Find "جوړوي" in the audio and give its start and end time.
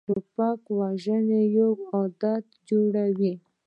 2.69-3.33